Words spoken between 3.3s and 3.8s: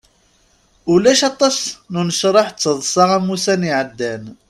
ussan